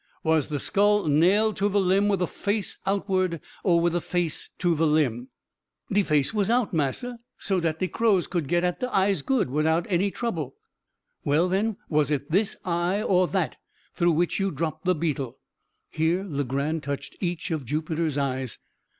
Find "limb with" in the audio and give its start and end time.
1.79-2.17